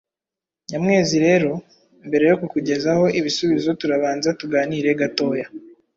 Nyamwezi 0.69 1.15
rero, 1.25 1.51
mbere 2.07 2.25
yo 2.31 2.35
kukugezaho 2.41 3.05
ibisubizo 3.19 3.69
turabanza 3.79 4.27
tuganire 4.39 4.89
gatoya. 4.99 5.47